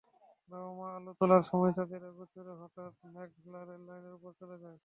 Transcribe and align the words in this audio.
বাবা-মা 0.51 0.87
আলু 0.95 1.11
তোলার 1.19 1.43
সময় 1.49 1.73
তাঁদের 1.77 2.01
অগোচরে 2.05 2.53
হঠাৎ 2.61 2.93
মেঘলা 3.13 3.61
রেললাইনের 3.63 4.13
ওপরে 4.13 4.33
চলে 4.39 4.57
যায়। 4.63 4.79